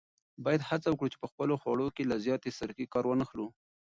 باید 0.43 0.61
هڅه 0.69 0.87
وکړو 0.89 1.11
چې 1.13 1.17
په 1.23 1.27
خپلو 1.31 1.53
خوړو 1.61 1.87
کې 1.95 2.03
له 2.11 2.15
زیاتې 2.25 2.49
سرکې 2.59 2.91
کار 2.93 3.05
وانخلو. 3.07 3.47